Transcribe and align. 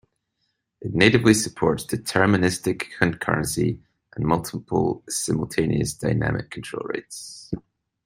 It 0.81 0.95
natively 0.95 1.35
supports 1.35 1.85
deterministic 1.85 2.85
concurrency 2.99 3.81
and 4.15 4.25
multiple, 4.25 5.03
simultaneous, 5.07 5.93
dynamic 5.93 6.49
control 6.49 6.87
rates. 6.87 7.51